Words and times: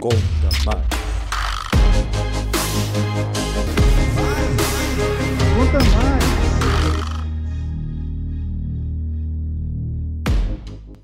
Conta 0.00 0.16
mais. 0.64 0.86
Conta 5.56 5.78
mais. 5.96 6.24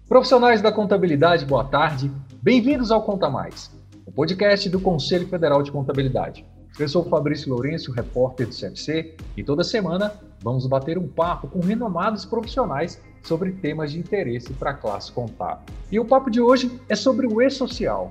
Profissionais 0.09 0.62
da 0.62 0.70
contabilidade, 0.70 1.45
boa 1.45 1.64
tarde. 1.64 2.09
Bem-vindos 2.41 2.93
ao 2.93 3.02
Conta 3.02 3.29
Mais, 3.29 3.68
o 4.07 4.12
podcast 4.12 4.68
do 4.68 4.79
Conselho 4.79 5.26
Federal 5.26 5.62
de 5.64 5.72
Contabilidade. 5.72 6.46
Eu 6.79 6.88
sou 6.88 7.02
Fabrício 7.04 7.50
Lourenço, 7.52 7.90
repórter 7.90 8.46
do 8.46 8.54
CFC, 8.54 9.16
e 9.36 9.42
toda 9.42 9.64
semana 9.64 10.12
vamos 10.40 10.68
bater 10.68 10.98
um 10.98 11.08
papo 11.08 11.48
com 11.48 11.58
renomados 11.58 12.24
profissionais 12.24 13.00
sobre 13.24 13.50
temas 13.52 13.90
de 13.90 13.98
interesse 13.98 14.52
para 14.52 14.70
a 14.70 14.74
classe 14.74 15.11
contábil. 15.11 15.64
E 15.90 15.98
o 15.98 16.04
papo 16.04 16.30
de 16.30 16.41
hoje 16.41 16.80
é 16.88 16.95
sobre 16.95 17.27
o 17.27 17.42
e-social. 17.42 18.09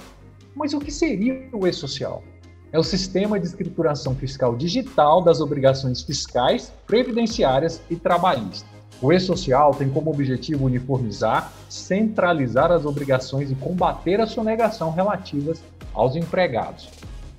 Mas 0.56 0.74
o 0.74 0.80
que 0.80 0.92
seria 0.92 1.48
o 1.52 1.68
e-social? 1.68 2.24
É 2.72 2.80
o 2.80 2.84
sistema 2.84 3.40
de 3.40 3.46
escrituração 3.46 4.16
fiscal 4.16 4.56
digital 4.56 5.22
das 5.22 5.40
obrigações 5.42 6.02
fiscais, 6.02 6.72
previdenciárias 6.88 7.82
e 7.90 7.96
trabalhistas. 7.96 8.66
O 9.02 9.12
e-social 9.12 9.74
tem 9.74 9.90
como 9.90 10.12
objetivo 10.12 10.66
uniformizar, 10.66 11.52
centralizar 11.70 12.72
as 12.72 12.86
obrigações 12.86 13.52
e 13.52 13.56
combater 13.56 14.22
a 14.22 14.28
sonegação 14.28 14.92
relativas 14.92 15.62
aos 15.94 16.16
empregados 16.16 16.90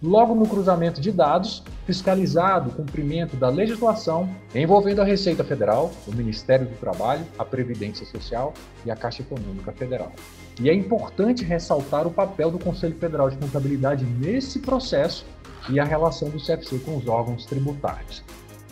logo 0.04 0.34
no 0.34 0.46
cruzamento 0.46 1.00
de 1.00 1.10
dados, 1.10 1.62
fiscalizado 1.86 2.68
o 2.68 2.74
cumprimento 2.74 3.36
da 3.36 3.48
legislação 3.48 4.28
envolvendo 4.54 5.00
a 5.00 5.04
Receita 5.04 5.42
Federal, 5.42 5.90
o 6.06 6.14
Ministério 6.14 6.66
do 6.66 6.76
Trabalho, 6.76 7.24
a 7.38 7.44
Previdência 7.44 8.04
Social 8.04 8.52
e 8.84 8.90
a 8.90 8.96
Caixa 8.96 9.22
Econômica 9.22 9.72
Federal. 9.72 10.12
E 10.60 10.68
é 10.68 10.74
importante 10.74 11.42
ressaltar 11.42 12.06
o 12.06 12.10
papel 12.10 12.50
do 12.50 12.58
Conselho 12.58 12.94
Federal 12.96 13.30
de 13.30 13.38
Contabilidade 13.38 14.04
nesse 14.04 14.58
processo 14.58 15.24
e 15.70 15.80
a 15.80 15.84
relação 15.84 16.28
do 16.28 16.38
CFC 16.38 16.80
com 16.80 16.98
os 16.98 17.08
órgãos 17.08 17.46
tributários. 17.46 18.22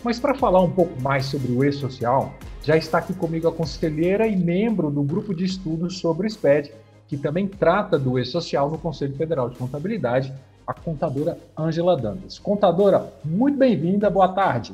Mas 0.03 0.19
para 0.19 0.35
falar 0.35 0.61
um 0.61 0.69
pouco 0.69 1.01
mais 1.01 1.25
sobre 1.25 1.51
o 1.51 1.63
e-social, 1.63 2.31
já 2.61 2.77
está 2.77 2.99
aqui 2.99 3.13
comigo 3.13 3.47
a 3.47 3.51
conselheira 3.51 4.27
e 4.27 4.35
membro 4.35 4.91
do 4.91 5.01
grupo 5.01 5.33
de 5.33 5.45
estudos 5.45 5.97
sobre 5.97 6.27
o 6.27 6.29
SPED, 6.29 6.71
que 7.07 7.17
também 7.17 7.47
trata 7.47 7.97
do 7.97 8.19
e-social 8.19 8.69
no 8.69 8.77
Conselho 8.77 9.15
Federal 9.15 9.49
de 9.49 9.57
Contabilidade, 9.57 10.31
a 10.65 10.73
contadora 10.73 11.37
Ângela 11.57 11.95
Dantas. 11.95 12.39
Contadora, 12.39 13.13
muito 13.23 13.57
bem-vinda, 13.57 14.09
boa 14.09 14.29
tarde. 14.29 14.73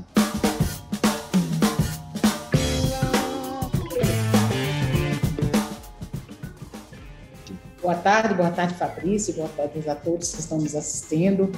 Boa 7.82 7.96
tarde, 7.96 8.34
boa 8.36 8.52
tarde, 8.52 8.76
Fabrício, 8.76 9.34
boa 9.34 9.50
tarde 9.50 9.90
a 9.90 9.96
todos 9.96 10.34
que 10.34 10.40
estão 10.42 10.60
nos 10.60 10.76
assistindo. 10.76 11.52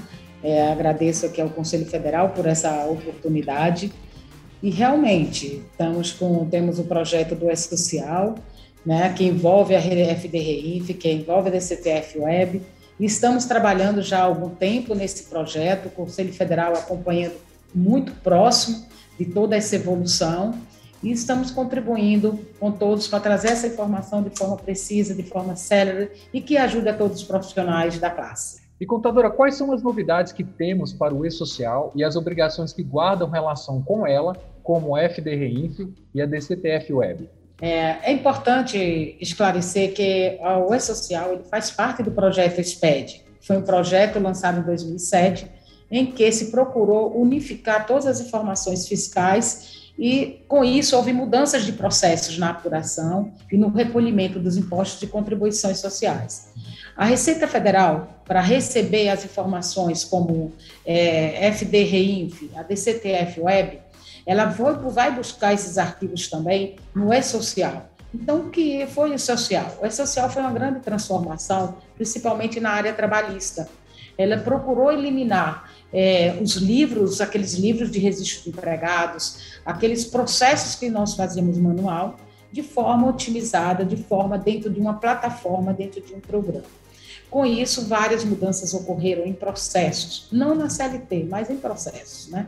É, 0.44 0.72
agradeço 0.72 1.26
aqui 1.26 1.42
ao 1.42 1.50
Conselho 1.50 1.86
Federal 1.86 2.30
por 2.30 2.46
essa 2.46 2.86
oportunidade. 2.86 3.92
E 4.64 4.70
realmente, 4.70 5.64
estamos 5.72 6.14
com, 6.14 6.46
temos 6.46 6.80
o 6.80 6.84
projeto 6.84 7.36
do 7.36 7.50
S-Social, 7.50 8.36
né, 8.86 9.14
que 9.14 9.26
envolve 9.26 9.76
a 9.76 9.82
FDRIF, 9.82 10.94
que 10.94 11.12
envolve 11.12 11.50
a 11.50 11.52
DCTF 11.52 12.20
Web, 12.20 12.62
Estamos 13.00 13.46
trabalhando 13.46 14.02
já 14.02 14.20
há 14.20 14.24
algum 14.24 14.50
tempo 14.50 14.94
nesse 14.94 15.24
projeto, 15.24 15.88
o 15.88 15.92
Conselho 15.92 16.34
Federal 16.34 16.74
acompanhando 16.74 17.36
muito 17.74 18.12
próximo 18.22 18.86
de 19.18 19.26
toda 19.26 19.56
essa 19.56 19.76
evolução 19.76 20.54
e 21.04 21.12
estamos 21.12 21.50
contribuindo 21.50 22.40
com 22.60 22.72
todos 22.72 23.08
para 23.08 23.20
trazer 23.20 23.50
essa 23.50 23.68
informação 23.68 24.22
de 24.22 24.30
forma 24.38 24.56
precisa, 24.58 25.16
de 25.16 25.24
forma 25.24 25.56
célere 25.56 26.12
e 26.34 26.42
que 26.42 26.58
ajude 26.58 26.90
a 26.90 26.94
todos 26.96 27.22
os 27.22 27.24
profissionais 27.24 27.98
da 28.00 28.10
classe. 28.10 28.62
E 28.80 28.86
contadora, 28.86 29.30
quais 29.30 29.56
são 29.56 29.72
as 29.72 29.84
novidades 29.84 30.34
que 30.34 30.44
temos 30.44 30.92
para 30.92 31.14
o 31.14 31.26
e-social 31.26 31.92
e 31.96 32.04
as 32.04 32.16
obrigações 32.16 32.74
que 32.74 32.84
guardam 32.84 33.30
relação 33.30 33.82
com 33.82 34.08
ela, 34.08 34.36
como 34.64 34.96
a 34.96 35.02
FDRINF 35.08 35.88
e 36.14 36.22
a 36.22 36.26
DCTF 36.26 36.92
Web? 36.92 37.30
É, 37.62 38.10
é, 38.10 38.12
importante 38.12 39.16
esclarecer 39.22 39.94
que 39.94 40.40
o 40.42 40.74
E-Social 40.74 41.34
ele 41.34 41.44
faz 41.44 41.70
parte 41.70 42.02
do 42.02 42.10
projeto 42.10 42.60
SPED. 42.60 43.24
Foi 43.40 43.58
um 43.58 43.62
projeto 43.62 44.20
lançado 44.20 44.60
em 44.60 44.64
2007, 44.64 45.48
em 45.92 46.08
que 46.08 46.32
se 46.32 46.50
procurou 46.50 47.16
unificar 47.22 47.86
todas 47.86 48.08
as 48.08 48.20
informações 48.20 48.88
fiscais 48.88 49.92
e, 49.98 50.44
com 50.48 50.64
isso, 50.64 50.96
houve 50.96 51.14
mudanças 51.14 51.64
de 51.64 51.74
processos 51.74 52.36
na 52.38 52.50
apuração 52.50 53.32
e 53.52 53.58
no 53.58 53.70
recolhimento 53.70 54.40
dos 54.40 54.58
impostos 54.58 55.00
de 55.00 55.06
contribuições 55.06 55.80
sociais. 55.80 56.52
A 56.98 57.06
Receita 57.06 57.48
Federal, 57.48 58.22
para 58.26 58.42
receber 58.42 59.10
as 59.10 59.24
informações 59.24 60.04
como 60.04 60.52
é, 60.86 61.52
FD-REINF, 61.52 62.50
a 62.56 62.64
DCTF 62.64 63.42
Web, 63.42 63.80
ela 64.26 64.52
foi, 64.52 64.74
vai 64.74 65.12
buscar 65.14 65.54
esses 65.54 65.78
arquivos 65.78 66.30
também 66.30 66.76
no 66.94 67.14
E-Social. 67.14 67.90
Então, 68.14 68.42
o 68.42 68.50
que 68.50 68.86
foi 68.88 69.14
o 69.14 69.20
social? 69.20 69.78
O 69.82 69.86
E-Social 69.86 70.30
foi 70.30 70.42
uma 70.42 70.52
grande 70.52 70.82
transformação, 70.82 71.78
principalmente 71.96 72.60
na 72.60 72.72
área 72.72 72.94
trabalhista. 72.94 73.70
Ela 74.18 74.38
procurou 74.38 74.92
eliminar 74.92 75.72
é, 75.94 76.38
os 76.42 76.56
livros, 76.56 77.22
aqueles 77.22 77.54
livros 77.54 77.90
de 77.90 78.00
registro 78.00 78.44
de 78.44 78.50
empregados, 78.50 79.60
aqueles 79.66 80.06
processos 80.06 80.76
que 80.76 80.90
nós 80.90 81.16
fazíamos 81.16 81.58
manual, 81.58 82.18
de 82.52 82.62
forma 82.62 83.08
otimizada, 83.08 83.86
de 83.86 83.96
forma 83.96 84.38
dentro 84.38 84.70
de 84.70 84.80
uma 84.80 84.96
plataforma, 84.96 85.74
dentro 85.74 86.02
de 86.02 86.14
um 86.14 86.20
programa. 86.20 86.81
Com 87.32 87.46
isso, 87.46 87.88
várias 87.88 88.26
mudanças 88.26 88.74
ocorreram 88.74 89.26
em 89.26 89.32
processos, 89.32 90.28
não 90.30 90.54
na 90.54 90.70
CLT, 90.70 91.28
mas 91.30 91.50
em 91.50 91.56
processos. 91.56 92.28
Né? 92.28 92.48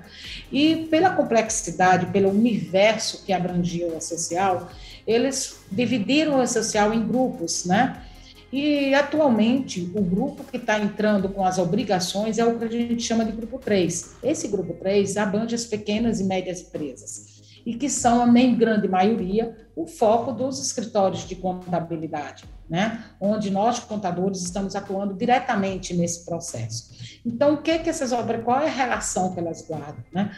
E 0.52 0.88
pela 0.92 1.12
complexidade, 1.12 2.08
pelo 2.08 2.30
universo 2.30 3.24
que 3.26 3.32
abrangia 3.32 3.88
o 3.88 4.02
social, 4.02 4.70
eles 5.08 5.56
dividiram 5.72 6.38
o 6.38 6.46
social 6.46 6.94
em 6.94 7.08
grupos, 7.08 7.64
né? 7.64 8.04
E 8.52 8.94
atualmente 8.94 9.82
o 9.96 10.02
grupo 10.02 10.44
que 10.44 10.58
está 10.58 10.78
entrando 10.78 11.28
com 11.30 11.44
as 11.44 11.58
obrigações 11.58 12.38
é 12.38 12.46
o 12.46 12.60
que 12.60 12.66
a 12.66 12.70
gente 12.70 13.02
chama 13.02 13.26
de 13.26 13.32
grupo 13.32 13.58
3. 13.58 14.18
Esse 14.22 14.48
grupo 14.48 14.74
3 14.76 15.18
abrange 15.18 15.56
as 15.56 15.66
pequenas 15.66 16.20
e 16.20 16.24
médias 16.24 16.62
empresas 16.62 17.33
e 17.66 17.76
que 17.76 17.90
são, 17.90 18.32
nem 18.32 18.56
grande 18.56 18.88
maioria, 18.88 19.56
o 19.76 19.88
foco 19.88 20.32
dos 20.32 20.60
escritórios 20.60 21.28
de 21.28 21.36
contabilidade, 21.36 22.46
né? 22.70 23.04
onde 23.20 23.50
nós, 23.50 23.80
contadores, 23.80 24.42
estamos 24.42 24.76
atuando 24.76 25.14
diretamente 25.14 25.94
nesse 25.94 26.26
processo. 26.26 27.20
Então, 27.26 27.56
o 27.56 27.58
que 27.62 27.80
que 27.80 27.90
essas 27.90 28.12
obras, 28.12 28.44
qual 28.44 28.62
é 28.62 28.68
a 28.68 28.72
relação 28.72 29.34
que 29.34 29.40
elas 29.40 29.66
guardam? 29.66 30.04
Né? 30.12 30.32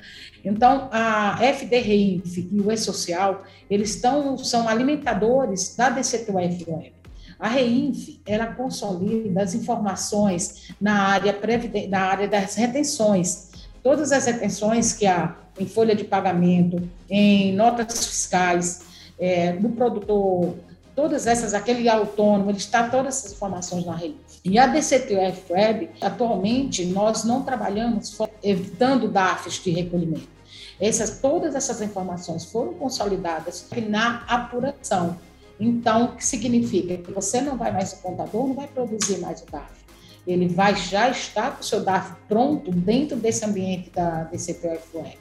Então, 0.43 0.87
a 0.91 1.37
FDRINF 1.41 2.49
e 2.51 2.61
o 2.61 2.71
E-Social, 2.71 3.43
eles 3.69 3.95
estão, 3.95 4.37
são 4.37 4.69
alimentadores 4.69 5.75
da 5.75 5.89
DCTUF 5.89 6.93
A 7.39 7.47
REINF, 7.49 8.21
ela 8.25 8.47
consolida 8.47 9.41
as 9.41 9.53
informações 9.53 10.73
na 10.79 11.07
área, 11.07 11.35
na 11.89 11.99
área 12.01 12.27
das 12.27 12.55
retenções, 12.55 13.54
todas 13.85 14.11
as 14.11 14.25
retenções 14.25 14.93
que 14.93 15.05
há 15.05 15.35
em 15.59 15.67
folha 15.67 15.95
de 15.95 16.03
pagamento, 16.03 16.81
em 17.07 17.53
notas 17.55 18.03
fiscais, 18.07 18.81
é, 19.19 19.53
do 19.53 19.69
produtor, 19.69 20.55
todas 20.95 21.27
essas, 21.27 21.53
aquele 21.53 21.87
autônomo, 21.87 22.49
ele 22.49 22.57
está 22.57 22.89
todas 22.89 23.19
essas 23.19 23.33
informações 23.33 23.85
na 23.85 23.95
rede. 23.95 24.15
E 24.43 24.57
a 24.57 24.65
DCTF 24.65 25.53
Web, 25.53 25.91
atualmente, 26.01 26.83
nós 26.85 27.23
não 27.25 27.43
trabalhamos 27.43 28.17
evitando 28.41 29.07
DAFs 29.07 29.63
de 29.63 29.69
recolhimento. 29.69 30.27
Essas, 30.81 31.19
todas 31.19 31.53
essas 31.53 31.79
informações 31.79 32.43
foram 32.43 32.73
consolidadas 32.73 33.67
na 33.87 34.23
apuração. 34.27 35.15
Então, 35.59 36.05
o 36.05 36.15
que 36.15 36.25
significa? 36.25 36.97
Que 36.97 37.11
você 37.11 37.39
não 37.39 37.55
vai 37.55 37.71
mais, 37.71 37.93
o 37.93 37.97
contador 37.97 38.47
não 38.47 38.55
vai 38.55 38.67
produzir 38.67 39.19
mais 39.19 39.43
o 39.43 39.45
DAF 39.45 39.84
ele 40.27 40.47
vai 40.47 40.75
já 40.75 41.09
estar 41.09 41.51
com 41.51 41.61
o 41.61 41.63
seu 41.63 41.83
DAF 41.83 42.13
pronto 42.27 42.71
dentro 42.71 43.15
desse 43.15 43.45
ambiente 43.45 43.89
da 43.91 44.23
DCPFUE, 44.23 45.17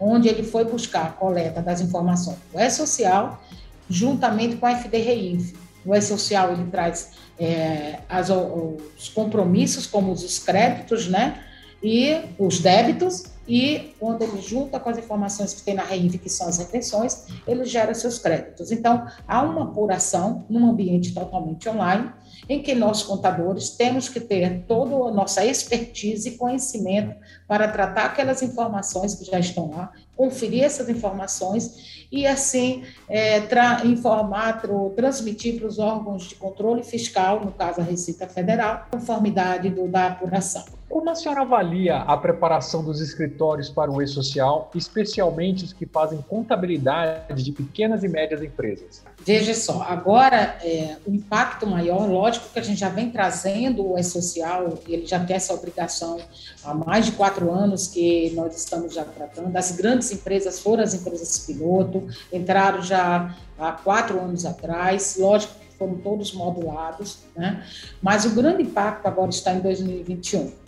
onde 0.00 0.28
ele 0.28 0.42
foi 0.42 0.64
buscar 0.64 1.06
a 1.06 1.10
coleta 1.10 1.60
das 1.60 1.80
informações 1.80 2.38
do 2.52 2.58
E-Social, 2.58 3.42
juntamente 3.88 4.56
com 4.56 4.66
a 4.66 4.76
FDRINF. 4.76 5.54
O 5.84 5.94
E-Social 5.94 6.52
ele 6.52 6.70
traz 6.70 7.12
é, 7.38 8.00
as, 8.08 8.30
os 8.30 9.08
compromissos, 9.10 9.86
como 9.86 10.12
os 10.12 10.38
créditos, 10.38 11.06
né? 11.08 11.42
E 11.82 12.22
os 12.38 12.58
débitos, 12.60 13.24
e 13.48 13.94
quando 13.98 14.22
ele 14.22 14.40
junta 14.40 14.80
com 14.80 14.90
as 14.90 14.98
informações 14.98 15.54
que 15.54 15.62
tem 15.62 15.74
na 15.74 15.84
REINV, 15.84 16.18
que 16.18 16.28
são 16.28 16.48
as 16.48 16.58
retenções, 16.58 17.26
ele 17.46 17.64
gera 17.64 17.94
seus 17.94 18.18
créditos. 18.18 18.72
Então, 18.72 19.06
há 19.26 19.42
uma 19.42 19.64
apuração 19.64 20.44
num 20.48 20.68
ambiente 20.68 21.14
totalmente 21.14 21.68
online, 21.68 22.10
em 22.48 22.62
que 22.62 22.74
nós, 22.74 23.02
contadores, 23.02 23.70
temos 23.70 24.08
que 24.08 24.20
ter 24.20 24.64
toda 24.66 25.08
a 25.08 25.12
nossa 25.12 25.44
expertise 25.44 26.28
e 26.28 26.36
conhecimento 26.36 27.14
para 27.46 27.68
tratar 27.68 28.06
aquelas 28.06 28.42
informações 28.42 29.14
que 29.14 29.24
já 29.24 29.38
estão 29.38 29.70
lá, 29.70 29.92
conferir 30.16 30.64
essas 30.64 30.88
informações 30.88 32.06
e, 32.10 32.26
assim, 32.26 32.84
é, 33.08 33.42
informar, 33.84 34.62
transmitir 34.94 35.58
para 35.58 35.66
os 35.66 35.78
órgãos 35.78 36.28
de 36.28 36.34
controle 36.34 36.82
fiscal, 36.82 37.44
no 37.44 37.52
caso 37.52 37.80
a 37.80 37.84
Receita 37.84 38.28
Federal, 38.28 38.86
conformidade 38.90 39.70
do, 39.70 39.88
da 39.88 40.08
apuração. 40.08 40.75
Como 40.88 41.10
a 41.10 41.16
senhora 41.16 41.40
avalia 41.40 41.96
a 41.96 42.16
preparação 42.16 42.82
dos 42.82 43.00
escritórios 43.00 43.68
para 43.68 43.90
o 43.90 44.00
e-social, 44.00 44.70
especialmente 44.72 45.64
os 45.64 45.72
que 45.72 45.84
fazem 45.84 46.22
contabilidade 46.22 47.42
de 47.42 47.50
pequenas 47.50 48.04
e 48.04 48.08
médias 48.08 48.40
empresas? 48.40 49.02
Veja 49.24 49.52
só, 49.52 49.82
agora 49.82 50.56
é, 50.62 50.96
o 51.04 51.12
impacto 51.12 51.66
maior, 51.66 52.08
lógico 52.08 52.48
que 52.52 52.58
a 52.60 52.62
gente 52.62 52.78
já 52.78 52.88
vem 52.88 53.10
trazendo 53.10 53.84
o 53.84 53.98
e-social, 53.98 54.78
ele 54.86 55.04
já 55.06 55.18
tem 55.18 55.34
essa 55.34 55.52
obrigação 55.52 56.20
há 56.64 56.72
mais 56.72 57.06
de 57.06 57.12
quatro 57.12 57.50
anos 57.50 57.88
que 57.88 58.30
nós 58.36 58.56
estamos 58.56 58.94
já 58.94 59.04
tratando. 59.04 59.54
As 59.56 59.72
grandes 59.72 60.12
empresas 60.12 60.60
foram 60.60 60.84
as 60.84 60.94
empresas 60.94 61.40
piloto, 61.40 62.06
entraram 62.32 62.80
já 62.80 63.34
há 63.58 63.72
quatro 63.72 64.20
anos 64.20 64.46
atrás, 64.46 65.16
lógico 65.18 65.52
que 65.54 65.76
foram 65.76 65.96
todos 65.96 66.32
modulados, 66.32 67.18
né? 67.34 67.66
mas 68.00 68.24
o 68.24 68.30
grande 68.30 68.62
impacto 68.62 69.04
agora 69.06 69.30
está 69.30 69.52
em 69.52 69.60
2021 69.60 70.65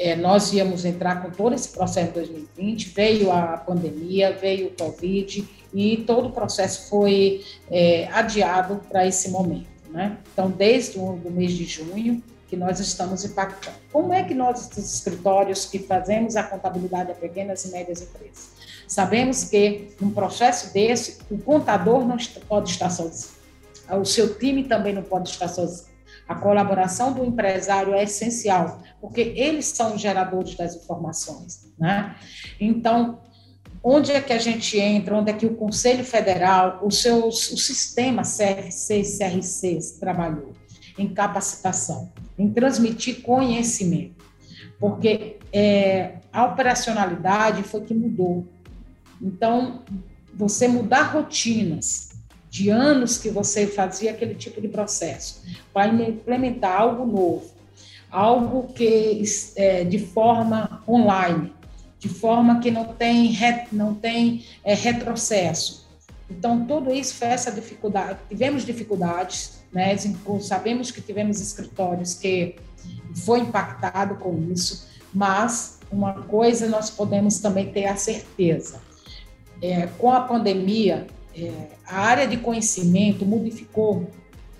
é, 0.00 0.16
nós 0.16 0.50
íamos 0.54 0.86
entrar 0.86 1.22
com 1.22 1.30
todo 1.30 1.54
esse 1.54 1.68
processo 1.68 2.08
em 2.08 2.12
2020, 2.12 2.88
veio 2.88 3.30
a 3.30 3.58
pandemia, 3.58 4.32
veio 4.32 4.68
o 4.68 4.70
Covid 4.70 5.46
e 5.74 5.98
todo 5.98 6.28
o 6.28 6.32
processo 6.32 6.88
foi 6.88 7.44
é, 7.70 8.08
adiado 8.10 8.80
para 8.88 9.06
esse 9.06 9.28
momento. 9.28 9.68
Né? 9.90 10.16
Então, 10.32 10.50
desde 10.50 10.98
o 10.98 11.20
mês 11.30 11.52
de 11.52 11.64
junho, 11.64 12.22
que 12.48 12.56
nós 12.56 12.80
estamos 12.80 13.24
impactando. 13.24 13.76
Como 13.92 14.12
é 14.12 14.24
que 14.24 14.34
nós, 14.34 14.68
os 14.76 14.94
escritórios 14.94 15.66
que 15.66 15.78
fazemos 15.78 16.34
a 16.34 16.42
contabilidade 16.42 17.12
a 17.12 17.14
pequenas 17.14 17.64
e 17.66 17.70
médias 17.70 18.02
empresas, 18.02 18.48
sabemos 18.88 19.44
que 19.44 19.90
num 20.00 20.10
processo 20.10 20.72
desse, 20.72 21.18
o 21.30 21.38
contador 21.38 22.04
não 22.04 22.16
pode 22.48 22.70
estar 22.70 22.90
sozinho, 22.90 23.34
o 23.90 24.04
seu 24.04 24.36
time 24.36 24.64
também 24.64 24.92
não 24.92 25.02
pode 25.02 25.28
estar 25.28 25.46
sozinho 25.46 25.89
a 26.30 26.34
colaboração 26.36 27.12
do 27.12 27.24
empresário 27.24 27.92
é 27.92 28.04
essencial, 28.04 28.80
porque 29.00 29.20
eles 29.20 29.66
são 29.66 29.96
os 29.96 30.00
geradores 30.00 30.54
das 30.54 30.76
informações. 30.76 31.68
Né? 31.76 32.14
Então, 32.60 33.18
onde 33.82 34.12
é 34.12 34.20
que 34.20 34.32
a 34.32 34.38
gente 34.38 34.78
entra, 34.78 35.16
onde 35.16 35.32
é 35.32 35.34
que 35.34 35.44
o 35.44 35.56
Conselho 35.56 36.04
Federal, 36.04 36.78
o, 36.84 36.90
seu, 36.92 37.26
o 37.26 37.32
sistema 37.32 38.22
CFC 38.22 39.00
e 39.00 39.18
CRCs 39.18 39.98
trabalhou? 39.98 40.52
Em 40.96 41.08
capacitação, 41.12 42.12
em 42.38 42.48
transmitir 42.48 43.22
conhecimento, 43.22 44.24
porque 44.78 45.38
é, 45.52 46.12
a 46.32 46.44
operacionalidade 46.44 47.64
foi 47.64 47.80
que 47.80 47.94
mudou. 47.94 48.46
Então, 49.20 49.82
você 50.32 50.68
mudar 50.68 51.12
rotinas, 51.12 52.09
de 52.50 52.68
anos 52.68 53.16
que 53.16 53.30
você 53.30 53.66
fazia 53.66 54.10
aquele 54.10 54.34
tipo 54.34 54.60
de 54.60 54.66
processo, 54.66 55.42
para 55.72 55.86
implementar 55.86 56.80
algo 56.80 57.06
novo, 57.06 57.50
algo 58.10 58.72
que 58.72 59.22
é, 59.54 59.84
de 59.84 60.00
forma 60.00 60.82
online, 60.86 61.52
de 62.00 62.08
forma 62.08 62.58
que 62.58 62.70
não 62.70 62.86
tem, 62.86 63.38
não 63.70 63.94
tem 63.94 64.44
é, 64.64 64.74
retrocesso. 64.74 65.88
Então, 66.28 66.66
tudo 66.66 66.92
isso 66.92 67.14
foi 67.14 67.28
essa 67.28 67.52
dificuldade. 67.52 68.18
Tivemos 68.28 68.64
dificuldades, 68.64 69.60
né? 69.72 69.96
sabemos 70.40 70.90
que 70.90 71.00
tivemos 71.00 71.40
escritórios 71.40 72.14
que 72.14 72.56
foi 73.14 73.40
impactado 73.40 74.16
com 74.16 74.50
isso, 74.52 74.88
mas 75.14 75.78
uma 75.90 76.22
coisa 76.22 76.68
nós 76.68 76.90
podemos 76.90 77.38
também 77.38 77.70
ter 77.70 77.86
a 77.86 77.96
certeza. 77.96 78.80
É, 79.62 79.86
com 79.98 80.10
a 80.10 80.20
pandemia, 80.20 81.06
é, 81.34 81.52
a 81.86 82.00
área 82.00 82.26
de 82.26 82.36
conhecimento 82.36 83.24
modificou, 83.24 84.08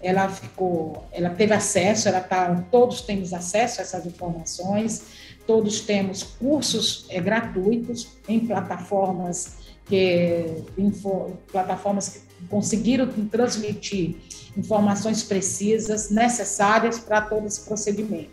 ela 0.02 0.28
ficou, 0.28 1.04
ela 1.12 1.30
teve 1.30 1.52
acesso, 1.52 2.08
ela 2.08 2.20
tá, 2.20 2.64
todos 2.70 3.02
temos 3.02 3.32
acesso 3.32 3.80
a 3.80 3.82
essas 3.82 4.06
informações, 4.06 5.02
todos 5.46 5.80
temos 5.80 6.22
cursos 6.22 7.06
é, 7.08 7.20
gratuitos 7.20 8.08
em 8.28 8.40
plataformas 8.40 9.58
que 9.84 10.46
info, 10.78 11.32
plataformas 11.50 12.08
que 12.08 12.20
conseguiram 12.48 13.08
transmitir 13.28 14.16
informações 14.56 15.22
precisas 15.22 16.10
necessárias 16.10 16.98
para 16.98 17.20
todo 17.20 17.46
esse 17.46 17.62
procedimento. 17.62 18.30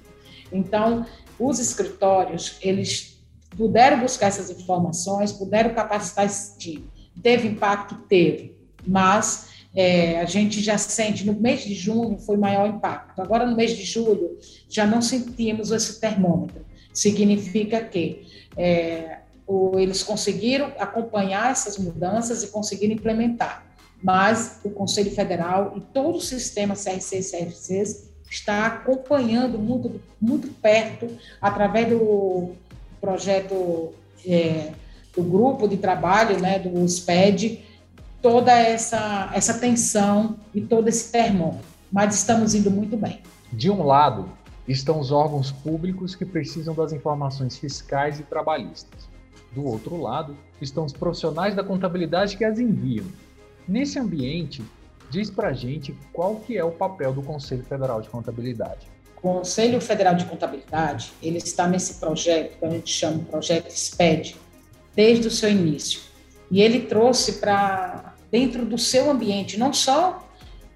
Então, 0.51 1.05
os 1.39 1.59
escritórios, 1.59 2.57
eles 2.61 3.19
puderam 3.57 3.99
buscar 3.99 4.27
essas 4.27 4.49
informações, 4.49 5.31
puderam 5.31 5.73
capacitar 5.73 6.25
esse 6.25 6.57
time. 6.57 6.87
Teve 7.21 7.47
impacto? 7.47 7.95
Teve, 8.07 8.55
mas 8.85 9.49
é, 9.75 10.19
a 10.19 10.25
gente 10.25 10.61
já 10.61 10.77
sente, 10.77 11.25
no 11.25 11.33
mês 11.33 11.61
de 11.61 11.75
junho 11.75 12.17
foi 12.17 12.35
maior 12.35 12.67
impacto. 12.67 13.21
Agora, 13.21 13.45
no 13.45 13.55
mês 13.55 13.77
de 13.77 13.83
julho, 13.83 14.37
já 14.67 14.85
não 14.87 15.01
sentimos 15.01 15.71
esse 15.71 15.99
termômetro. 15.99 16.65
Significa 16.93 17.81
que 17.81 18.27
é, 18.57 19.19
o, 19.45 19.77
eles 19.77 20.01
conseguiram 20.01 20.71
acompanhar 20.79 21.51
essas 21.51 21.77
mudanças 21.77 22.41
e 22.43 22.47
conseguiram 22.47 22.95
implementar. 22.95 23.65
Mas 24.01 24.59
o 24.63 24.69
Conselho 24.69 25.11
Federal 25.11 25.73
e 25.75 25.81
todo 25.81 26.17
o 26.17 26.21
sistema 26.21 26.75
CRC 26.75 27.19
e 27.19 27.23
CFCs 27.23 28.09
está 28.29 28.65
acompanhando 28.65 29.57
muito, 29.57 30.01
muito 30.19 30.47
perto, 30.47 31.07
através 31.41 31.89
do 31.89 32.53
projeto. 32.99 33.93
É, 34.25 34.71
do 35.17 35.23
grupo 35.23 35.67
de 35.67 35.77
trabalho, 35.77 36.39
né, 36.39 36.59
do 36.59 36.87
SPED, 36.87 37.65
toda 38.21 38.51
essa, 38.51 39.31
essa 39.33 39.55
tensão 39.55 40.37
e 40.53 40.61
todo 40.61 40.87
esse 40.87 41.11
termômetro. 41.11 41.65
Mas 41.91 42.15
estamos 42.15 42.53
indo 42.53 42.69
muito 42.69 42.95
bem. 42.95 43.21
De 43.51 43.71
um 43.71 43.83
lado, 43.83 44.29
estão 44.67 44.99
os 44.99 45.11
órgãos 45.11 45.51
públicos 45.51 46.13
que 46.13 46.23
precisam 46.23 46.75
das 46.75 46.93
informações 46.93 47.57
fiscais 47.57 48.19
e 48.19 48.23
trabalhistas. 48.23 49.07
Do 49.53 49.65
outro 49.65 49.99
lado, 49.99 50.37
estão 50.61 50.85
os 50.85 50.93
profissionais 50.93 51.55
da 51.55 51.63
contabilidade 51.63 52.37
que 52.37 52.45
as 52.45 52.59
enviam. 52.59 53.05
Nesse 53.67 53.97
ambiente, 53.97 54.63
diz 55.09 55.31
para 55.31 55.49
a 55.49 55.53
gente 55.53 55.95
qual 56.13 56.35
que 56.35 56.57
é 56.57 56.63
o 56.63 56.71
papel 56.71 57.13
do 57.13 57.23
Conselho 57.23 57.63
Federal 57.63 58.01
de 58.01 58.09
Contabilidade. 58.09 58.87
O 59.17 59.21
Conselho 59.21 59.81
Federal 59.81 60.13
de 60.13 60.25
Contabilidade, 60.25 61.11
ele 61.23 61.37
está 61.39 61.67
nesse 61.67 61.95
projeto 61.95 62.59
que 62.59 62.65
a 62.65 62.69
gente 62.69 62.93
chama 62.93 63.17
de 63.17 63.25
projeto 63.25 63.71
SPED, 63.71 64.35
desde 64.97 65.27
o 65.27 65.31
seu 65.31 65.51
início. 65.51 66.01
E 66.49 66.59
ele 66.59 66.81
trouxe 66.81 67.33
para 67.33 68.15
dentro 68.31 68.65
do 68.65 68.79
seu 68.79 69.11
ambiente, 69.11 69.55
não 69.55 69.71
só 69.71 70.27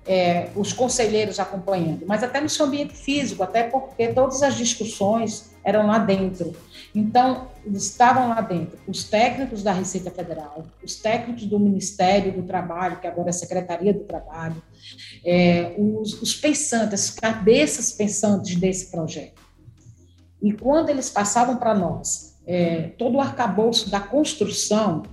é, 0.05 0.49
os 0.55 0.71
conselheiros 0.71 1.39
acompanhando, 1.39 2.05
mas 2.05 2.23
até 2.23 2.39
no 2.39 2.47
seu 2.47 2.67
ambiente 2.67 2.93
físico, 2.93 3.41
até 3.41 3.63
porque 3.63 4.09
todas 4.09 4.43
as 4.43 4.55
discussões 4.55 5.49
eram 5.63 5.87
lá 5.87 5.97
dentro. 5.97 6.55
Então, 6.93 7.47
estavam 7.73 8.29
lá 8.29 8.41
dentro 8.41 8.77
os 8.87 9.03
técnicos 9.05 9.63
da 9.63 9.71
Receita 9.71 10.11
Federal, 10.11 10.65
os 10.83 10.95
técnicos 10.95 11.45
do 11.45 11.59
Ministério 11.59 12.31
do 12.31 12.43
Trabalho, 12.43 12.99
que 12.99 13.07
agora 13.07 13.29
é 13.29 13.31
a 13.31 13.33
Secretaria 13.33 13.93
do 13.93 14.01
Trabalho, 14.01 14.61
é, 15.25 15.73
os, 15.79 16.21
os 16.21 16.35
pensantes, 16.35 16.93
as 16.93 17.09
cabeças 17.09 17.91
pensantes 17.91 18.55
desse 18.55 18.91
projeto. 18.91 19.41
E 20.43 20.53
quando 20.53 20.89
eles 20.89 21.09
passavam 21.09 21.57
para 21.57 21.73
nós 21.73 22.30
é, 22.51 22.89
todo 22.97 23.15
o 23.15 23.21
arcabouço 23.21 23.89
da 23.89 24.01
construção, 24.01 25.03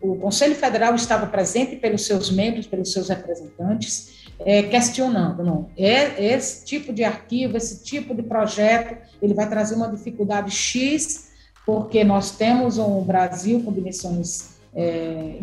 o 0.00 0.14
Conselho 0.14 0.54
Federal 0.54 0.94
estava 0.94 1.26
presente 1.26 1.74
pelos 1.74 2.06
seus 2.06 2.30
membros, 2.30 2.68
pelos 2.68 2.92
seus 2.92 3.08
representantes, 3.08 4.28
é, 4.38 4.62
questionando, 4.62 5.42
não, 5.42 5.68
é, 5.76 6.24
esse 6.24 6.64
tipo 6.64 6.92
de 6.92 7.02
arquivo, 7.02 7.56
esse 7.56 7.82
tipo 7.82 8.14
de 8.14 8.22
projeto, 8.22 8.96
ele 9.20 9.34
vai 9.34 9.48
trazer 9.48 9.74
uma 9.74 9.88
dificuldade 9.88 10.52
X, 10.52 11.30
porque 11.64 12.04
nós 12.04 12.30
temos 12.30 12.78
um 12.78 13.02
Brasil 13.02 13.60
com 13.64 13.72
dimensões 13.72 14.50
é, 14.72 15.40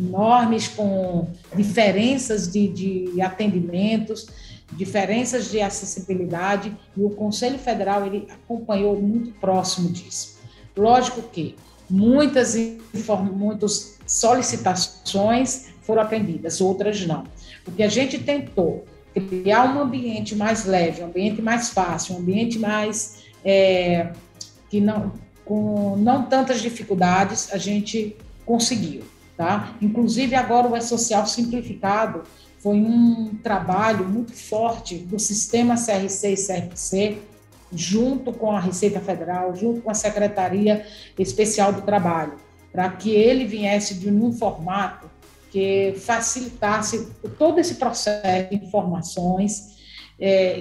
enormes, 0.00 0.66
com 0.66 1.28
diferenças 1.54 2.50
de, 2.50 2.66
de 2.66 3.22
atendimentos, 3.22 4.26
diferenças 4.72 5.50
de 5.50 5.60
acessibilidade 5.60 6.76
e 6.96 7.02
o 7.02 7.10
Conselho 7.10 7.58
Federal 7.58 8.06
ele 8.06 8.26
acompanhou 8.30 9.00
muito 9.00 9.32
próximo 9.32 9.88
disso. 9.90 10.38
Lógico 10.76 11.22
que 11.22 11.56
muitas, 11.88 12.56
muitas 13.32 13.98
solicitações 14.06 15.68
foram 15.82 16.02
atendidas, 16.02 16.60
outras 16.60 17.06
não. 17.06 17.24
O 17.66 17.72
que 17.72 17.82
a 17.82 17.88
gente 17.88 18.18
tentou 18.18 18.84
criar 19.20 19.74
um 19.74 19.80
ambiente 19.80 20.34
mais 20.34 20.66
leve, 20.66 21.02
um 21.02 21.06
ambiente 21.06 21.40
mais 21.40 21.70
fácil, 21.70 22.16
um 22.16 22.18
ambiente 22.18 22.58
mais 22.58 23.24
é, 23.44 24.12
que 24.68 24.80
não 24.80 25.12
com 25.44 25.96
não 25.96 26.24
tantas 26.24 26.60
dificuldades, 26.60 27.52
a 27.52 27.56
gente 27.56 28.16
conseguiu. 28.44 29.02
Tá? 29.36 29.74
Inclusive, 29.80 30.34
agora 30.34 30.66
o 30.66 30.76
E-Social 30.76 31.26
Simplificado 31.26 32.22
foi 32.66 32.78
um 32.78 33.36
trabalho 33.44 34.04
muito 34.08 34.32
forte 34.32 34.96
do 34.98 35.20
sistema 35.20 35.76
CRC 35.76 36.32
e 36.32 36.34
CRC, 36.34 37.18
junto 37.72 38.32
com 38.32 38.50
a 38.50 38.58
Receita 38.58 38.98
Federal, 38.98 39.54
junto 39.54 39.82
com 39.82 39.88
a 39.88 39.94
Secretaria 39.94 40.84
Especial 41.16 41.72
do 41.72 41.82
Trabalho, 41.82 42.32
para 42.72 42.88
que 42.90 43.12
ele 43.14 43.44
viesse 43.44 43.94
de 43.94 44.10
um 44.10 44.32
formato 44.32 45.08
que 45.48 45.94
facilitasse 45.96 47.06
todo 47.38 47.60
esse 47.60 47.76
processo 47.76 48.50
de 48.50 48.56
informações 48.56 49.76
é, 50.18 50.60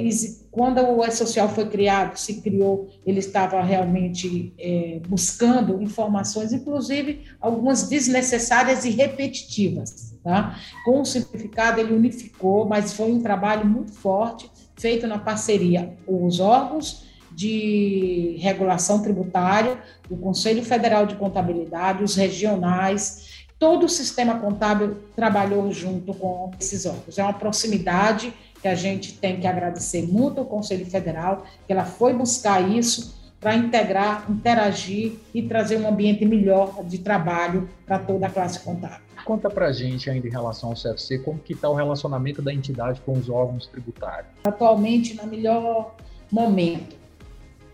quando 0.51 0.79
o 0.81 1.03
E-Social 1.03 1.49
foi 1.49 1.67
criado, 1.69 2.17
se 2.17 2.39
criou, 2.39 2.87
ele 3.03 3.17
estava 3.17 3.63
realmente 3.63 4.53
é, 4.59 4.99
buscando 5.07 5.81
informações, 5.81 6.53
inclusive 6.53 7.23
algumas 7.41 7.89
desnecessárias 7.89 8.85
e 8.85 8.91
repetitivas. 8.91 10.14
Tá? 10.25 10.59
Com 10.83 11.01
o 11.01 11.05
simplificado, 11.05 11.79
ele 11.79 11.93
unificou, 11.93 12.65
mas 12.65 12.93
foi 12.93 13.11
um 13.11 13.21
trabalho 13.21 13.63
muito 13.63 13.91
forte, 13.91 14.49
feito 14.75 15.05
na 15.05 15.19
parceria 15.19 15.95
os 16.07 16.39
órgãos 16.39 17.05
de 17.31 18.35
regulação 18.39 19.03
tributária, 19.03 19.77
o 20.09 20.17
Conselho 20.17 20.65
Federal 20.65 21.05
de 21.05 21.13
Contabilidade, 21.13 22.03
os 22.03 22.15
regionais, 22.15 23.45
todo 23.59 23.85
o 23.85 23.89
sistema 23.89 24.39
contábil 24.39 24.97
trabalhou 25.15 25.71
junto 25.71 26.11
com 26.15 26.49
esses 26.59 26.87
órgãos. 26.87 27.19
É 27.19 27.23
uma 27.23 27.33
proximidade 27.33 28.33
que 28.59 28.67
a 28.67 28.73
gente 28.73 29.13
tem 29.13 29.39
que 29.39 29.45
agradecer 29.45 30.07
muito 30.07 30.39
ao 30.39 30.47
Conselho 30.47 30.87
Federal, 30.87 31.45
que 31.67 31.71
ela 31.71 31.85
foi 31.85 32.13
buscar 32.13 32.67
isso 32.67 33.24
para 33.45 33.55
integrar, 33.55 34.25
interagir 34.27 35.19
e 35.31 35.43
trazer 35.43 35.77
um 35.77 35.87
ambiente 35.87 36.25
melhor 36.25 36.83
de 36.83 36.97
trabalho 36.97 37.69
para 37.85 37.99
toda 37.99 38.25
a 38.25 38.29
classe 38.31 38.59
contábil. 38.61 39.05
Conta 39.23 39.51
para 39.51 39.67
a 39.67 39.71
gente 39.71 40.09
ainda 40.09 40.27
em 40.27 40.31
relação 40.31 40.69
ao 40.69 40.75
CFC, 40.75 41.19
como 41.19 41.37
que 41.37 41.53
está 41.53 41.69
o 41.69 41.75
relacionamento 41.75 42.41
da 42.41 42.51
entidade 42.51 42.99
com 43.01 43.13
os 43.13 43.29
órgãos 43.29 43.67
tributários? 43.67 44.31
Atualmente, 44.43 45.13
no 45.13 45.27
melhor 45.27 45.93
momento. 46.31 46.95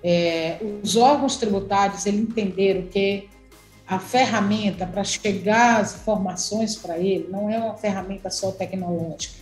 É, 0.03 0.57
os 0.83 0.97
órgãos 0.97 1.37
tributários 1.37 2.05
eles 2.05 2.19
entenderam 2.19 2.81
que 2.87 3.29
a 3.87 3.97
ferramenta 3.97 4.85
para 4.85 5.05
chegar 5.05 5.79
às 5.79 5.95
informações 5.95 6.75
para 6.75 6.97
ele 6.97 7.29
não 7.31 7.49
é 7.49 7.57
uma 7.57 7.77
ferramenta 7.77 8.29
só 8.29 8.51
tecnológica, 8.51 9.35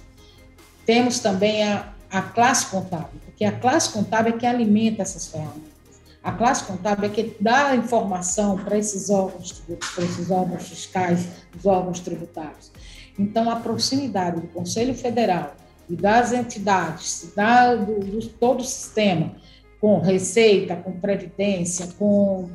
temos 0.86 1.18
também 1.18 1.64
a, 1.64 1.92
a 2.12 2.22
classe 2.22 2.68
contábil, 2.68 3.20
porque 3.26 3.44
a 3.44 3.52
classe 3.52 3.92
contábil 3.92 4.36
é 4.36 4.38
que 4.38 4.46
alimenta 4.46 5.02
essas 5.02 5.26
ferramentas. 5.26 5.79
A 6.22 6.34
classe 6.34 6.66
contábil 6.66 7.06
é 7.06 7.14
que 7.14 7.36
dá 7.40 7.76
informação 7.76 8.58
para 8.58 8.78
esses 8.78 9.10
órgãos, 9.10 9.64
para 9.96 10.04
esses 10.04 10.30
órgãos 10.30 10.68
fiscais, 10.68 11.28
os 11.58 11.66
órgãos 11.66 12.02
tributários. 12.02 12.72
Então, 13.18 13.50
a 13.50 13.56
proximidade 13.56 14.42
do 14.42 14.48
Conselho 14.48 14.94
Federal 14.94 15.56
e 15.90 15.96
das 15.96 16.34
entidades, 16.34 17.32
da, 17.36 17.76
do, 17.76 18.00
do 18.00 18.28
todo 18.28 18.60
o 18.60 18.66
sistema, 18.66 19.36
com 19.80 20.00
Receita, 20.00 20.76
com 20.76 20.92
Previdência, 21.00 21.88
com 21.98 22.50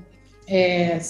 é, 0.47 1.00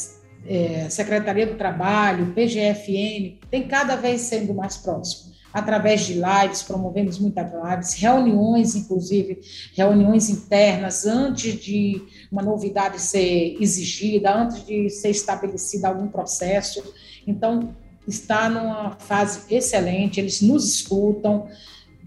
é, 0.46 0.88
Secretaria 0.88 1.46
do 1.46 1.56
Trabalho, 1.56 2.32
PGFN, 2.34 3.38
tem 3.50 3.66
cada 3.66 3.96
vez 3.96 4.20
sendo 4.22 4.54
mais 4.54 4.76
próximo 4.76 5.33
através 5.54 6.00
de 6.00 6.14
lives, 6.14 6.64
promovemos 6.64 7.16
muitas 7.20 7.48
lives, 7.52 7.94
reuniões, 7.94 8.74
inclusive, 8.74 9.40
reuniões 9.76 10.28
internas, 10.28 11.06
antes 11.06 11.54
de 11.54 12.02
uma 12.30 12.42
novidade 12.42 13.00
ser 13.00 13.56
exigida, 13.60 14.34
antes 14.34 14.66
de 14.66 14.90
ser 14.90 15.10
estabelecido 15.10 15.84
algum 15.84 16.08
processo. 16.08 16.82
Então, 17.24 17.72
está 18.06 18.50
numa 18.50 18.96
fase 18.98 19.42
excelente, 19.48 20.18
eles 20.18 20.42
nos 20.42 20.68
escutam. 20.68 21.46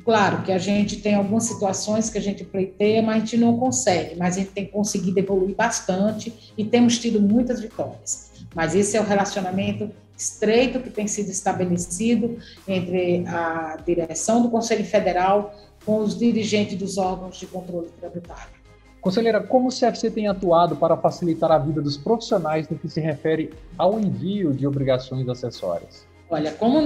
Claro 0.03 0.43
que 0.43 0.51
a 0.51 0.57
gente 0.57 0.97
tem 0.97 1.15
algumas 1.15 1.45
situações 1.45 2.09
que 2.09 2.17
a 2.17 2.21
gente 2.21 2.43
pleiteia, 2.43 3.01
mas 3.01 3.15
a 3.15 3.19
gente 3.19 3.37
não 3.37 3.57
consegue, 3.57 4.15
mas 4.17 4.35
a 4.35 4.39
gente 4.39 4.51
tem 4.51 4.65
conseguido 4.65 5.19
evoluir 5.19 5.55
bastante 5.55 6.51
e 6.57 6.65
temos 6.65 6.99
tido 6.99 7.21
muitas 7.21 7.61
vitórias. 7.61 8.29
Mas 8.53 8.75
esse 8.75 8.97
é 8.97 9.01
o 9.01 9.05
relacionamento 9.05 9.89
estreito 10.17 10.79
que 10.79 10.89
tem 10.89 11.07
sido 11.07 11.29
estabelecido 11.29 12.37
entre 12.67 13.25
a 13.27 13.77
direção 13.85 14.41
do 14.41 14.49
Conselho 14.49 14.83
Federal 14.83 15.53
com 15.85 15.99
os 15.99 16.17
dirigentes 16.17 16.77
dos 16.77 16.97
órgãos 16.97 17.37
de 17.37 17.45
controle 17.45 17.89
tributário. 17.99 18.57
Conselheira, 18.99 19.41
como 19.41 19.69
o 19.69 19.71
CFC 19.71 20.11
tem 20.11 20.27
atuado 20.27 20.75
para 20.75 20.97
facilitar 20.97 21.51
a 21.51 21.57
vida 21.57 21.81
dos 21.81 21.95
profissionais 21.95 22.67
no 22.67 22.77
que 22.77 22.89
se 22.89 22.99
refere 22.99 23.53
ao 23.77 23.99
envio 23.99 24.53
de 24.53 24.67
obrigações 24.67 25.29
acessórias? 25.29 26.05
Olha, 26.29 26.51
como 26.51 26.85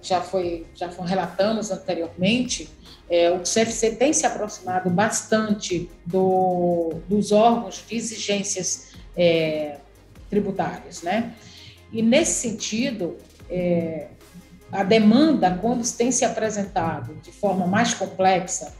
já 0.00 0.22
foi 0.22 0.64
já 0.74 0.88
foi 0.88 1.06
relatamos 1.06 1.70
anteriormente, 1.70 2.70
é, 3.10 3.30
o 3.30 3.40
CFC 3.40 3.96
tem 3.96 4.14
se 4.14 4.24
aproximado 4.24 4.88
bastante 4.88 5.90
do, 6.06 6.94
dos 7.06 7.32
órgãos 7.32 7.84
de 7.86 7.96
exigências 7.96 8.92
é, 9.14 9.76
tributárias, 10.30 11.02
né? 11.02 11.34
E, 11.92 12.00
nesse 12.00 12.48
sentido, 12.48 13.16
é, 13.50 14.08
a 14.72 14.82
demanda, 14.82 15.58
quando 15.60 15.86
tem 15.94 16.10
se 16.10 16.24
apresentado 16.24 17.14
de 17.22 17.30
forma 17.30 17.66
mais 17.66 17.92
complexa, 17.92 18.72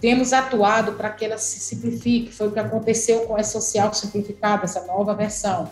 temos 0.00 0.32
atuado 0.32 0.94
para 0.94 1.10
que 1.10 1.24
ela 1.24 1.38
se 1.38 1.60
simplifique. 1.60 2.32
Foi 2.32 2.48
o 2.48 2.52
que 2.52 2.58
aconteceu 2.58 3.20
com 3.20 3.36
a 3.36 3.44
social 3.44 3.94
simplificada, 3.94 4.64
essa 4.64 4.84
nova 4.84 5.14
versão, 5.14 5.70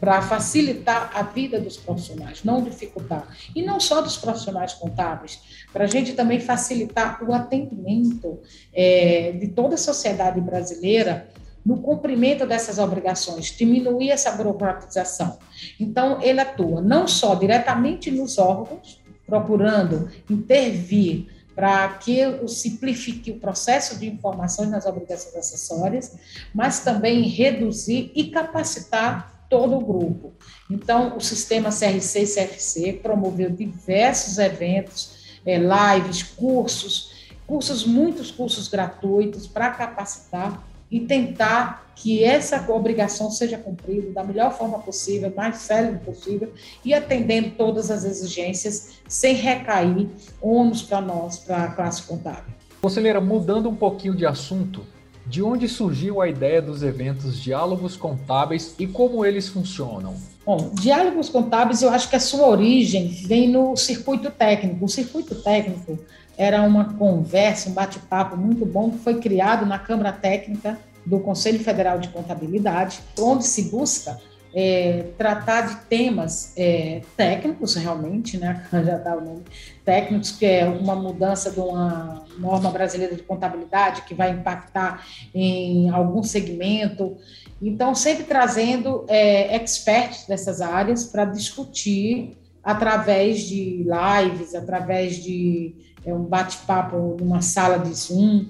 para 0.00 0.20
facilitar 0.22 1.12
a 1.14 1.22
vida 1.22 1.60
dos 1.60 1.76
profissionais, 1.76 2.42
não 2.42 2.62
dificultar. 2.62 3.28
E 3.54 3.62
não 3.62 3.78
só 3.78 4.00
dos 4.00 4.16
profissionais 4.16 4.72
contábeis, 4.72 5.64
para 5.72 5.84
a 5.84 5.86
gente 5.86 6.14
também 6.14 6.40
facilitar 6.40 7.22
o 7.22 7.32
atendimento 7.32 8.40
é, 8.72 9.32
de 9.32 9.46
toda 9.46 9.76
a 9.76 9.78
sociedade 9.78 10.40
brasileira 10.40 11.28
no 11.64 11.78
cumprimento 11.82 12.46
dessas 12.46 12.78
obrigações, 12.78 13.46
diminuir 13.56 14.10
essa 14.10 14.32
burocratização. 14.32 15.38
Então, 15.78 16.20
ele 16.22 16.40
atua 16.40 16.80
não 16.80 17.06
só 17.06 17.34
diretamente 17.34 18.10
nos 18.10 18.38
órgãos, 18.38 19.00
procurando 19.26 20.10
intervir 20.28 21.28
para 21.54 21.88
que 21.88 22.22
simplifique 22.48 23.30
o 23.30 23.38
processo 23.38 23.98
de 23.98 24.08
informações 24.08 24.70
nas 24.70 24.86
obrigações 24.86 25.36
acessórias, 25.36 26.16
mas 26.54 26.80
também 26.80 27.22
reduzir 27.22 28.10
e 28.14 28.30
capacitar 28.30 29.46
todo 29.48 29.76
o 29.76 29.84
grupo. 29.84 30.32
Então, 30.70 31.16
o 31.16 31.20
sistema 31.20 31.70
CRC 31.70 32.20
e 32.20 32.26
CFC 32.26 32.92
promoveu 33.02 33.50
diversos 33.50 34.38
eventos, 34.38 35.38
eh, 35.44 35.58
lives, 35.58 36.22
cursos, 36.22 37.12
cursos, 37.46 37.84
muitos 37.84 38.30
cursos 38.30 38.68
gratuitos 38.68 39.46
para 39.46 39.70
capacitar 39.70 40.69
e 40.90 41.00
tentar 41.00 41.92
que 41.94 42.24
essa 42.24 42.64
obrigação 42.72 43.30
seja 43.30 43.58
cumprida 43.58 44.10
da 44.10 44.24
melhor 44.24 44.56
forma 44.56 44.78
possível, 44.78 45.32
mais 45.36 45.56
célere 45.58 45.98
possível 45.98 46.52
e 46.84 46.94
atendendo 46.94 47.50
todas 47.50 47.90
as 47.90 48.04
exigências 48.04 49.00
sem 49.06 49.34
recair 49.34 50.08
ônus 50.40 50.82
para 50.82 51.00
nós, 51.00 51.38
para 51.38 51.64
a 51.64 51.70
classe 51.72 52.02
contábil. 52.02 52.54
Conselheira, 52.80 53.20
mudando 53.20 53.68
um 53.68 53.76
pouquinho 53.76 54.16
de 54.16 54.24
assunto, 54.24 54.86
de 55.26 55.42
onde 55.42 55.68
surgiu 55.68 56.20
a 56.20 56.28
ideia 56.28 56.62
dos 56.62 56.82
eventos 56.82 57.38
Diálogos 57.38 57.96
Contábeis 57.96 58.74
e 58.78 58.86
como 58.86 59.24
eles 59.24 59.48
funcionam? 59.48 60.14
Bom, 60.44 60.70
Diálogos 60.72 61.28
Contábeis, 61.28 61.82
eu 61.82 61.90
acho 61.90 62.08
que 62.08 62.16
a 62.16 62.20
sua 62.20 62.48
origem 62.48 63.08
vem 63.26 63.46
no 63.46 63.76
circuito 63.76 64.30
técnico. 64.30 64.84
O 64.84 64.88
circuito 64.88 65.34
técnico 65.34 65.98
era 66.40 66.62
uma 66.62 66.94
conversa, 66.94 67.68
um 67.68 67.74
bate-papo 67.74 68.34
muito 68.34 68.64
bom 68.64 68.90
que 68.90 68.96
foi 68.96 69.20
criado 69.20 69.66
na 69.66 69.78
Câmara 69.78 70.10
Técnica 70.10 70.78
do 71.04 71.20
Conselho 71.20 71.60
Federal 71.60 71.98
de 71.98 72.08
Contabilidade, 72.08 73.02
onde 73.18 73.44
se 73.44 73.64
busca 73.64 74.18
é, 74.54 75.04
tratar 75.18 75.66
de 75.68 75.76
temas 75.84 76.54
é, 76.56 77.02
técnicos, 77.14 77.74
realmente, 77.74 78.38
né? 78.38 78.66
já 78.72 78.96
dá 78.96 79.18
o 79.18 79.20
nome, 79.20 79.42
técnicos, 79.84 80.32
que 80.32 80.46
é 80.46 80.66
uma 80.66 80.96
mudança 80.96 81.50
de 81.50 81.60
uma 81.60 82.24
norma 82.38 82.70
brasileira 82.70 83.14
de 83.14 83.22
contabilidade 83.22 84.00
que 84.02 84.14
vai 84.14 84.30
impactar 84.30 85.04
em 85.34 85.90
algum 85.90 86.22
segmento. 86.22 87.18
Então, 87.60 87.94
sempre 87.94 88.24
trazendo 88.24 89.04
é, 89.08 89.54
experts 89.56 90.26
dessas 90.26 90.62
áreas 90.62 91.04
para 91.04 91.26
discutir 91.26 92.34
através 92.64 93.40
de 93.40 93.84
lives, 93.84 94.54
através 94.54 95.22
de 95.22 95.89
é, 96.04 96.12
um 96.12 96.24
bate-papo 96.24 97.16
numa 97.18 97.42
sala 97.42 97.78
de 97.78 97.92
Zoom. 97.94 98.46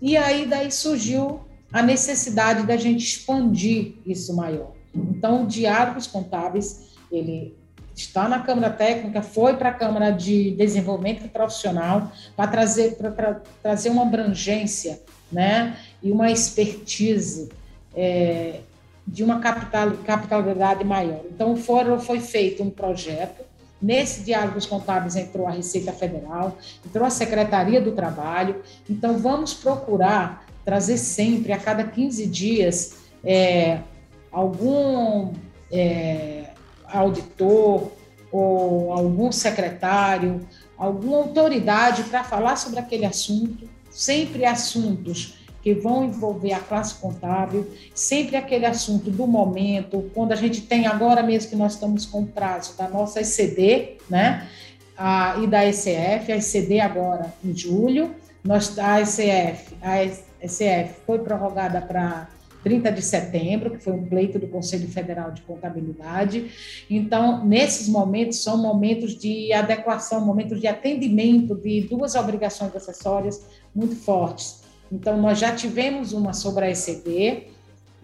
E 0.00 0.16
aí 0.16 0.46
daí 0.46 0.70
surgiu 0.70 1.40
a 1.72 1.82
necessidade 1.82 2.66
da 2.66 2.76
gente 2.76 3.04
expandir 3.04 3.94
isso 4.06 4.34
maior. 4.34 4.72
Então, 4.94 5.44
o 5.44 5.46
Diálogos 5.46 6.06
Contábeis, 6.06 6.86
ele 7.10 7.54
está 7.94 8.28
na 8.28 8.40
Câmara 8.40 8.70
Técnica, 8.70 9.22
foi 9.22 9.56
para 9.56 9.70
a 9.70 9.74
Câmara 9.74 10.10
de 10.10 10.52
Desenvolvimento 10.52 11.28
Profissional 11.28 12.12
para 12.36 12.50
trazer, 12.50 12.96
para 12.96 13.40
trazer 13.62 13.90
uma 13.90 14.02
abrangência 14.02 15.00
né, 15.32 15.76
e 16.02 16.12
uma 16.12 16.30
expertise 16.30 17.48
é, 17.94 18.60
de 19.06 19.24
uma 19.24 19.40
capital, 19.40 19.92
capitalidade 20.04 20.84
maior. 20.84 21.22
Então, 21.32 21.52
o 21.52 21.56
fórum 21.56 21.98
foi 21.98 22.20
feito 22.20 22.62
um 22.62 22.70
projeto. 22.70 23.44
Nesse 23.80 24.22
Diálogos 24.22 24.66
Contábeis 24.66 25.16
entrou 25.16 25.46
a 25.46 25.50
Receita 25.50 25.92
Federal, 25.92 26.56
entrou 26.84 27.06
a 27.06 27.10
Secretaria 27.10 27.80
do 27.80 27.92
Trabalho. 27.92 28.62
Então, 28.88 29.18
vamos 29.18 29.52
procurar 29.54 30.46
trazer 30.64 30.98
sempre, 30.98 31.52
a 31.52 31.58
cada 31.58 31.84
15 31.84 32.26
dias, 32.26 32.96
é, 33.22 33.80
algum 34.32 35.32
é, 35.70 36.50
auditor 36.86 37.92
ou 38.32 38.92
algum 38.92 39.30
secretário, 39.30 40.40
alguma 40.76 41.18
autoridade 41.18 42.02
para 42.04 42.24
falar 42.24 42.56
sobre 42.56 42.80
aquele 42.80 43.04
assunto, 43.04 43.68
sempre 43.90 44.44
assuntos 44.44 45.45
que 45.66 45.74
vão 45.74 46.04
envolver 46.04 46.52
a 46.52 46.60
classe 46.60 46.94
contábil, 46.94 47.68
sempre 47.92 48.36
aquele 48.36 48.64
assunto 48.64 49.10
do 49.10 49.26
momento, 49.26 50.08
quando 50.14 50.30
a 50.30 50.36
gente 50.36 50.60
tem 50.60 50.86
agora 50.86 51.24
mesmo 51.24 51.50
que 51.50 51.56
nós 51.56 51.72
estamos 51.72 52.06
com 52.06 52.20
o 52.20 52.26
prazo 52.28 52.78
da 52.78 52.88
nossa 52.88 53.20
ECD, 53.20 53.96
né, 54.08 54.46
a, 54.96 55.34
e 55.42 55.48
da 55.48 55.66
ECF, 55.66 56.30
a 56.30 56.36
ECD 56.36 56.78
agora 56.78 57.34
em 57.44 57.52
julho, 57.52 58.14
nós, 58.44 58.78
a 58.78 59.00
ECF, 59.00 59.74
a 59.82 60.04
ECF 60.04 61.00
foi 61.04 61.18
prorrogada 61.18 61.80
para 61.80 62.28
30 62.62 62.92
de 62.92 63.02
setembro, 63.02 63.70
que 63.72 63.78
foi 63.78 63.92
um 63.92 64.06
pleito 64.06 64.38
do 64.38 64.46
Conselho 64.46 64.86
Federal 64.86 65.32
de 65.32 65.42
Contabilidade. 65.42 66.48
Então, 66.88 67.44
nesses 67.44 67.88
momentos, 67.88 68.40
são 68.40 68.56
momentos 68.56 69.18
de 69.18 69.52
adequação, 69.52 70.24
momentos 70.24 70.60
de 70.60 70.68
atendimento 70.68 71.56
de 71.56 71.80
duas 71.80 72.14
obrigações 72.14 72.72
acessórias 72.76 73.44
muito 73.74 73.96
fortes. 73.96 74.64
Então, 74.90 75.20
nós 75.20 75.38
já 75.38 75.54
tivemos 75.54 76.12
uma 76.12 76.32
sobre 76.32 76.66
a 76.66 76.70
ECD, 76.70 77.48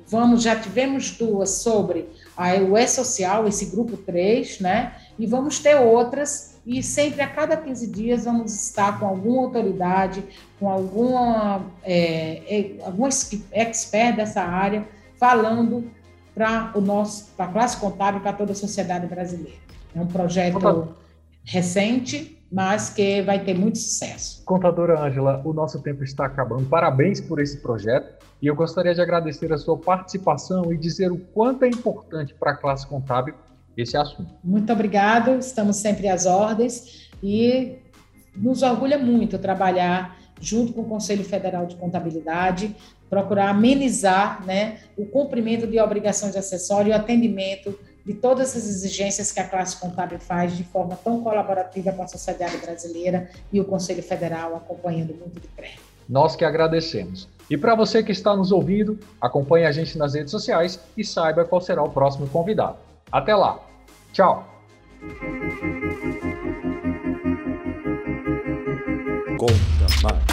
vamos, 0.09 0.43
já 0.43 0.57
tivemos 0.57 1.13
duas 1.13 1.51
sobre 1.51 2.09
a, 2.37 2.55
o 2.57 2.77
E-Social, 2.77 3.47
esse 3.47 3.67
grupo 3.67 3.97
3, 3.97 4.61
né? 4.61 4.95
E 5.19 5.27
vamos 5.27 5.59
ter 5.59 5.77
outras 5.77 6.53
e 6.65 6.83
sempre 6.83 7.21
a 7.23 7.29
cada 7.29 7.57
15 7.57 7.87
dias 7.89 8.25
vamos 8.25 8.55
estar 8.55 8.99
com 8.99 9.07
alguma 9.07 9.43
autoridade, 9.43 10.25
com 10.61 10.71
alguma, 10.71 11.67
é, 11.83 12.43
é, 12.49 12.85
algum 12.85 13.07
expert 13.07 14.17
dessa 14.17 14.43
área, 14.43 14.87
falando 15.19 15.91
para 16.35 16.73
o 16.75 16.81
nosso, 16.81 17.31
para 17.37 17.47
a 17.47 17.49
classe 17.49 17.77
contábil, 17.79 18.21
para 18.21 18.33
toda 18.33 18.53
a 18.53 18.55
sociedade 18.55 19.07
brasileira. 19.07 19.59
É 19.95 20.01
um 20.01 20.07
projeto 20.07 20.57
Opa. 20.57 20.89
recente, 21.45 22.42
mas 22.53 22.91
que 22.91 23.23
vai 23.23 23.43
ter 23.43 23.55
muito 23.55 23.79
sucesso. 23.79 24.45
Contadora 24.45 25.01
Ângela, 25.01 25.41
o 25.43 25.55
nosso 25.55 25.81
tempo 25.81 26.05
está 26.05 26.27
acabando. 26.27 26.67
Parabéns 26.67 27.19
por 27.19 27.41
esse 27.41 27.57
projeto 27.57 28.23
e 28.43 28.47
eu 28.47 28.55
gostaria 28.55 28.95
de 28.95 29.01
agradecer 29.01 29.51
a 29.53 29.57
sua 29.57 29.79
participação 29.79 30.71
e 30.71 30.77
dizer 30.77 31.11
o 31.11 31.19
quanto 31.19 31.65
é 31.65 31.69
importante 31.69 32.35
para 32.35 32.53
a 32.53 32.57
classe 32.57 32.87
contábil 32.87 33.35
esse 33.75 33.97
assunto. 33.97 34.35
Muito 34.45 34.71
obrigado, 34.71 35.39
estamos 35.39 35.77
sempre 35.77 36.09
às 36.09 36.27
ordens 36.27 37.11
e 37.23 37.79
nos 38.37 38.63
orgulha 38.63 38.99
muito 38.99 39.39
trabalhar 39.39 40.19
junto 40.39 40.75
com 40.75 40.83
o 40.83 40.85
Conselho 40.85 41.25
Federal 41.25 41.65
de 41.65 41.77
Contabilidade, 41.77 42.77
procurar 43.09 43.49
amenizar 43.49 44.45
né, 44.45 44.81
o 44.97 45.07
cumprimento 45.07 45.67
de 45.67 45.81
obrigações 45.81 46.33
de 46.33 46.39
acessório 46.39 46.91
e 46.91 46.93
o 46.93 46.97
atendimento 46.97 47.79
de 48.05 48.15
todas 48.15 48.57
as 48.57 48.67
exigências 48.67 49.31
que 49.31 49.41
a 49.41 49.49
classe 49.49 49.77
contábil 49.77 50.19
faz 50.19 50.57
de 50.57 50.65
forma 50.65 50.97
tão 50.97 51.23
colaborativa 51.23 51.93
com 51.93 52.03
a 52.03 52.09
sociedade 52.09 52.57
brasileira 52.59 53.31
e 53.53 53.61
o 53.61 53.65
Conselho 53.65 54.03
Federal 54.03 54.57
acompanhando 54.57 55.15
muito 55.15 55.41
de 55.41 55.49
perto. 55.49 55.81
Nós 56.09 56.35
que 56.35 56.45
agradecemos. 56.45 57.29
E 57.49 57.57
para 57.57 57.75
você 57.75 58.03
que 58.03 58.13
está 58.13 58.35
nos 58.35 58.51
ouvindo, 58.51 58.99
acompanhe 59.21 59.67
a 59.67 59.73
gente 59.73 59.97
nas 59.97 60.15
redes 60.15 60.31
sociais 60.31 60.81
e 60.97 61.05
saiba 61.05 61.45
qual 61.45 61.61
será 61.61 61.83
o 61.83 61.91
próximo 61.91 62.27
convidado. 62.29 62.77
Até 63.11 63.35
lá. 63.35 63.59
Tchau. 64.13 64.47
Conta 69.39 70.03
mais. 70.03 70.32